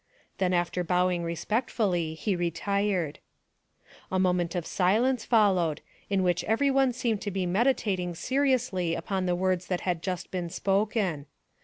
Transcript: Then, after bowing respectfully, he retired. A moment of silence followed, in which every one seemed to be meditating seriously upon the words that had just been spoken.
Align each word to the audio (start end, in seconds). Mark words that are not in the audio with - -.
Then, 0.39 0.51
after 0.51 0.83
bowing 0.83 1.23
respectfully, 1.23 2.15
he 2.15 2.35
retired. 2.35 3.19
A 4.11 4.17
moment 4.17 4.55
of 4.55 4.65
silence 4.65 5.23
followed, 5.25 5.79
in 6.09 6.23
which 6.23 6.43
every 6.45 6.71
one 6.71 6.91
seemed 6.91 7.21
to 7.21 7.29
be 7.29 7.45
meditating 7.45 8.15
seriously 8.15 8.95
upon 8.95 9.27
the 9.27 9.35
words 9.35 9.67
that 9.67 9.81
had 9.81 10.01
just 10.01 10.31
been 10.31 10.49
spoken. 10.49 11.27